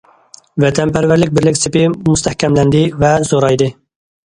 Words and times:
ۋەتەنپەرۋەرلىك 0.63 1.35
بىرلىك 1.39 1.61
سېپى 1.61 1.85
مۇستەھكەملەندى 2.01 2.87
ۋە 3.05 3.17
زورايدى. 3.33 3.75